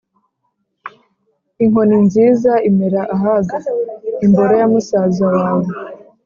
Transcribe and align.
inkoni 1.63 1.97
nziza 2.05 2.53
imera 2.69 3.01
ahaga: 3.15 3.55
imboro 4.25 4.53
_ya 4.59 4.67
musaza 4.73 5.25
wawe 5.35 5.69